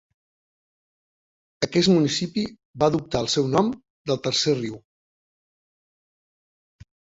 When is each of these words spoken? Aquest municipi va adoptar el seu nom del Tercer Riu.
Aquest 1.67 1.91
municipi 1.91 2.45
va 2.85 2.89
adoptar 2.93 3.21
el 3.27 3.31
seu 3.35 3.51
nom 3.53 3.71
del 4.13 4.21
Tercer 4.25 4.57
Riu. 4.65 4.83